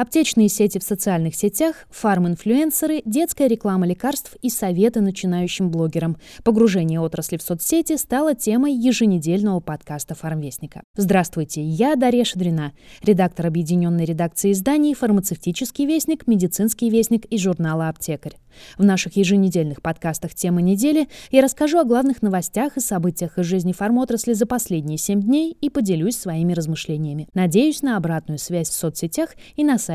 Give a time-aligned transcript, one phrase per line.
[0.00, 6.16] Аптечные сети в социальных сетях, фарм-инфлюенсеры, детская реклама лекарств и советы начинающим блогерам.
[6.42, 10.84] Погружение отрасли в соцсети стало темой еженедельного подкаста «Фармвестника».
[10.96, 18.38] Здравствуйте, я Дарья Шадрина, редактор объединенной редакции изданий «Фармацевтический вестник», «Медицинский вестник» и журнала «Аптекарь».
[18.78, 23.72] В наших еженедельных подкастах «Темы недели» я расскажу о главных новостях и событиях из жизни
[23.72, 27.28] фармотрасли за последние семь дней и поделюсь своими размышлениями.
[27.32, 29.89] Надеюсь на обратную связь в соцсетях и на сайте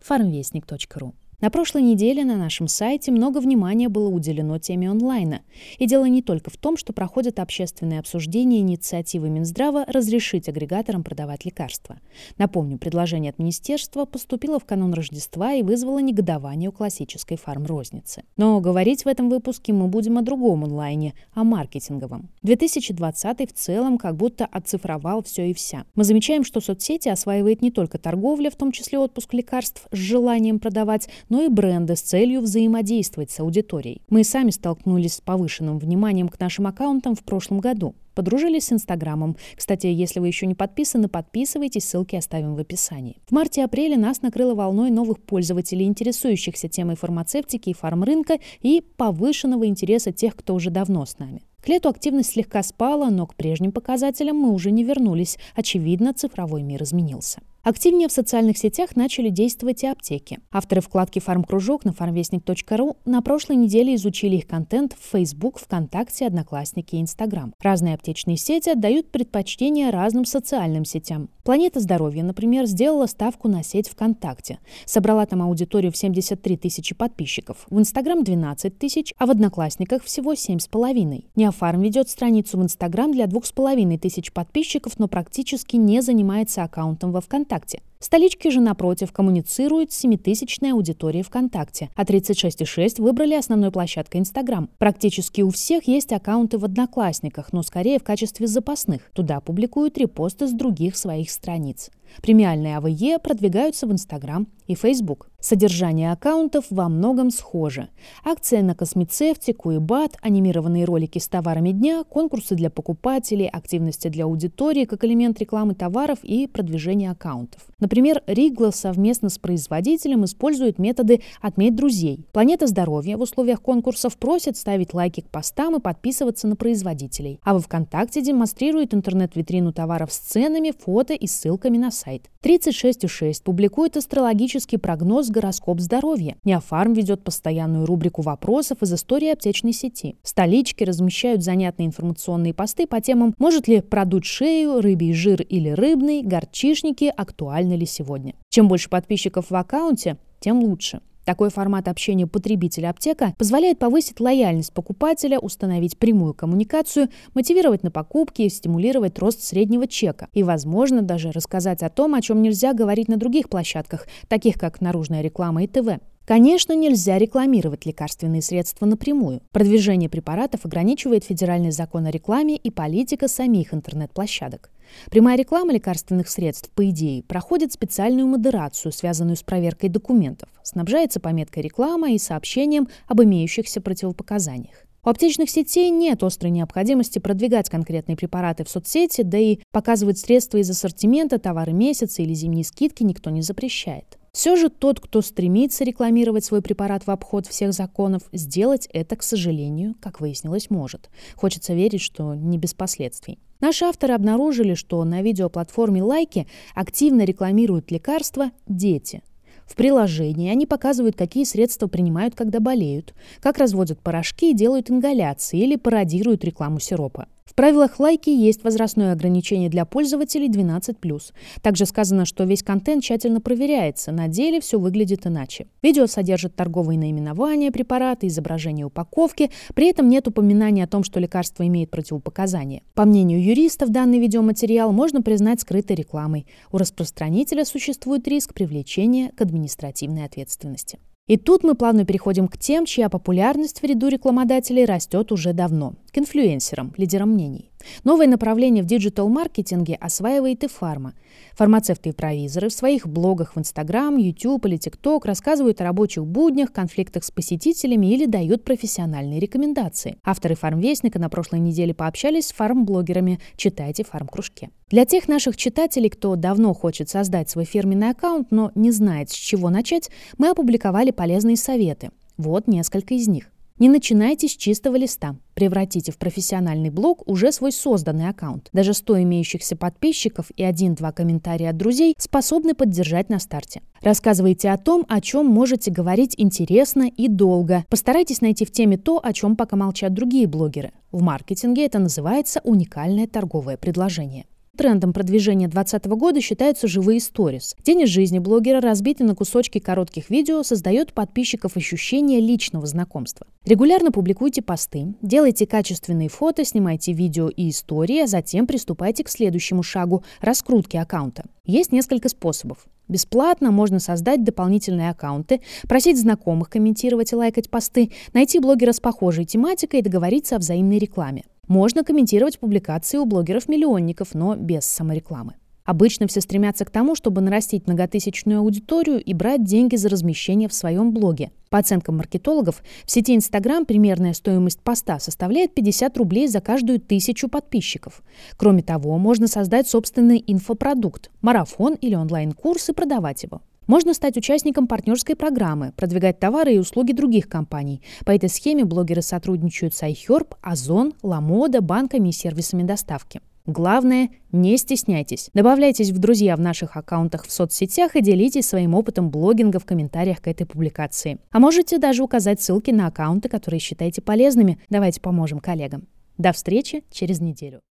[0.00, 1.12] farmvestnik.ru.
[1.40, 5.40] На прошлой неделе на нашем сайте много внимания было уделено теме онлайна.
[5.78, 11.46] И дело не только в том, что проходят общественные обсуждения инициативы Минздрава разрешить агрегаторам продавать
[11.46, 11.98] лекарства.
[12.36, 18.24] Напомню, предложение от министерства поступило в канун Рождества и вызвало негодование у классической фармрозницы.
[18.36, 22.28] Но говорить в этом выпуске мы будем о другом онлайне, о маркетинговом.
[22.42, 25.86] 2020 в целом как будто оцифровал все и вся.
[25.94, 30.58] Мы замечаем, что соцсети осваивает не только торговля, в том числе отпуск лекарств с желанием
[30.58, 34.02] продавать, но и бренды с целью взаимодействовать с аудиторией.
[34.10, 37.94] Мы сами столкнулись с повышенным вниманием к нашим аккаунтам в прошлом году.
[38.14, 39.36] Подружились с Инстаграмом.
[39.56, 43.16] Кстати, если вы еще не подписаны, подписывайтесь, ссылки оставим в описании.
[43.26, 50.12] В марте-апреле нас накрыло волной новых пользователей, интересующихся темой фармацевтики и фармрынка и повышенного интереса
[50.12, 51.42] тех, кто уже давно с нами.
[51.62, 55.38] К лету активность слегка спала, но к прежним показателям мы уже не вернулись.
[55.54, 57.40] Очевидно, цифровой мир изменился.
[57.62, 60.38] Активнее в социальных сетях начали действовать и аптеки.
[60.50, 66.94] Авторы вкладки «Фармкружок» на farmvestnik.ru на прошлой неделе изучили их контент в Facebook, ВКонтакте, Одноклассники
[66.96, 67.52] и Instagram.
[67.60, 71.28] Разные аптечные сети отдают предпочтение разным социальным сетям.
[71.44, 74.58] Планета здоровья, например, сделала ставку на сеть ВКонтакте.
[74.86, 77.66] Собрала там аудиторию в 73 тысячи подписчиков.
[77.68, 81.24] В Инстаграм 12 тысяч, а в Одноклассниках всего 7,5.
[81.36, 87.20] Неофарм ведет страницу в Инстаграм для 2,5 тысяч подписчиков, но практически не занимается аккаунтом во
[87.20, 87.82] ВКонтакте ВКонтакте.
[88.02, 94.70] Столички же, напротив, коммуницируют с 7-тысячной аудиторией ВКонтакте, а 36,6 выбрали основной площадкой Инстаграм.
[94.78, 99.02] Практически у всех есть аккаунты в Одноклассниках, но скорее в качестве запасных.
[99.12, 101.90] Туда публикуют репосты с других своих страниц.
[102.22, 105.28] Премиальные АВЕ продвигаются в Инстаграм и Фейсбук.
[105.40, 107.88] Содержание аккаунтов во многом схоже.
[108.24, 114.24] Акция на космецевтику и БАТ, анимированные ролики с товарами дня, конкурсы для покупателей, активности для
[114.24, 117.62] аудитории как элемент рекламы товаров и продвижения аккаунтов.
[117.90, 122.24] Например, Ригла совместно с производителем использует методы «отметь друзей».
[122.30, 127.40] Планета здоровья в условиях конкурсов просит ставить лайки к постам и подписываться на производителей.
[127.42, 132.30] А во ВКонтакте демонстрирует интернет-витрину товаров с ценами, фото и ссылками на сайт.
[132.44, 136.36] 36,6 публикует астрологический прогноз «Гороскоп здоровья».
[136.44, 140.16] Неофарм ведет постоянную рубрику вопросов из истории аптечной сети.
[140.22, 146.22] Столички размещают занятные информационные посты по темам «Может ли продуть шею, рыбий жир или рыбный,
[146.22, 148.34] горчишники, актуальны ли сегодня?».
[148.48, 151.00] Чем больше подписчиков в аккаунте, тем лучше.
[151.24, 159.18] Такой формат общения потребителя-аптека позволяет повысить лояльность покупателя, установить прямую коммуникацию, мотивировать на покупки стимулировать
[159.18, 160.28] рост среднего чека.
[160.32, 164.80] И, возможно, даже рассказать о том, о чем нельзя говорить на других площадках, таких как
[164.80, 166.00] наружная реклама и ТВ.
[166.30, 169.42] Конечно, нельзя рекламировать лекарственные средства напрямую.
[169.50, 174.70] Продвижение препаратов ограничивает федеральный закон о рекламе и политика самих интернет-площадок.
[175.10, 181.64] Прямая реклама лекарственных средств, по идее, проходит специальную модерацию, связанную с проверкой документов, снабжается пометкой
[181.64, 184.84] реклама и сообщением об имеющихся противопоказаниях.
[185.04, 190.58] У аптечных сетей нет острой необходимости продвигать конкретные препараты в соцсети, да и показывать средства
[190.58, 194.19] из ассортимента, товары месяца или зимние скидки никто не запрещает.
[194.32, 199.22] Все же тот, кто стремится рекламировать свой препарат в обход всех законов, сделать это, к
[199.22, 201.10] сожалению, как выяснилось, может.
[201.34, 203.38] Хочется верить, что не без последствий.
[203.60, 209.22] Наши авторы обнаружили, что на видеоплатформе «Лайки» активно рекламируют лекарства дети.
[209.66, 215.60] В приложении они показывают, какие средства принимают, когда болеют, как разводят порошки и делают ингаляции
[215.60, 217.28] или пародируют рекламу сиропа.
[217.50, 221.20] В правилах лайки есть возрастное ограничение для пользователей 12+.
[221.60, 225.66] Также сказано, что весь контент тщательно проверяется, на деле все выглядит иначе.
[225.82, 231.66] Видео содержит торговые наименования препарата, изображение упаковки, при этом нет упоминания о том, что лекарство
[231.66, 232.82] имеет противопоказания.
[232.94, 236.46] По мнению юристов, данный видеоматериал можно признать скрытой рекламой.
[236.70, 241.00] У распространителя существует риск привлечения к административной ответственности.
[241.30, 245.94] И тут мы плавно переходим к тем, чья популярность в ряду рекламодателей растет уже давно,
[246.12, 247.69] к инфлюенсерам, лидерам мнений.
[248.04, 251.14] Новое направление в диджитал-маркетинге осваивает и фарма.
[251.54, 256.72] Фармацевты и провизоры в своих блогах в Instagram, YouTube или TikTok рассказывают о рабочих буднях,
[256.72, 260.16] конфликтах с посетителями или дают профессиональные рекомендации.
[260.24, 263.40] Авторы фармвестника на прошлой неделе пообщались с фармблогерами.
[263.56, 264.70] Читайте фармкружке.
[264.90, 269.34] Для тех наших читателей, кто давно хочет создать свой фирменный аккаунт, но не знает, с
[269.34, 272.10] чего начать, мы опубликовали полезные советы.
[272.36, 273.50] Вот несколько из них.
[273.80, 275.36] Не начинайте с чистого листа.
[275.54, 278.68] Превратите в профессиональный блог уже свой созданный аккаунт.
[278.74, 283.80] Даже 100 имеющихся подписчиков и 1-2 комментария от друзей способны поддержать на старте.
[284.02, 287.86] Рассказывайте о том, о чем можете говорить интересно и долго.
[287.88, 290.92] Постарайтесь найти в теме то, о чем пока молчат другие блогеры.
[291.10, 294.44] В маркетинге это называется уникальное торговое предложение.
[294.80, 297.76] Трендом продвижения 2020 года считаются живые сторис.
[297.84, 303.46] День из жизни блогера, разбитый на кусочки коротких видео, создает подписчиков ощущение личного знакомства.
[303.66, 309.82] Регулярно публикуйте посты, делайте качественные фото, снимайте видео и истории, а затем приступайте к следующему
[309.82, 311.44] шагу– раскрутке аккаунта.
[311.66, 312.86] Есть несколько способов.
[313.06, 319.44] Бесплатно можно создать дополнительные аккаунты, просить знакомых комментировать и лайкать посты, найти блогера с похожей
[319.44, 321.44] тематикой и договориться о взаимной рекламе.
[321.70, 325.54] Можно комментировать публикации у блогеров-миллионников, но без саморекламы.
[325.84, 330.74] Обычно все стремятся к тому, чтобы нарастить многотысячную аудиторию и брать деньги за размещение в
[330.74, 331.52] своем блоге.
[331.68, 337.48] По оценкам маркетологов, в сети Instagram примерная стоимость поста составляет 50 рублей за каждую тысячу
[337.48, 338.24] подписчиков.
[338.56, 343.60] Кроме того, можно создать собственный инфопродукт– марафон или онлайн-курс и продавать его.
[343.90, 348.02] Можно стать участником партнерской программы, продвигать товары и услуги других компаний.
[348.24, 353.40] По этой схеме блогеры сотрудничают с iHerb, Озон, Ламода, банками и сервисами доставки.
[353.66, 355.50] Главное, не стесняйтесь.
[355.54, 360.40] Добавляйтесь в друзья в наших аккаунтах в соцсетях и делитесь своим опытом блогинга в комментариях
[360.40, 361.40] к этой публикации.
[361.50, 364.78] А можете даже указать ссылки на аккаунты, которые считаете полезными.
[364.88, 366.06] Давайте поможем коллегам.
[366.38, 367.80] До встречи через неделю.